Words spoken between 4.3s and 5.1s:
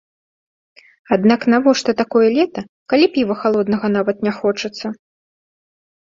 хочацца?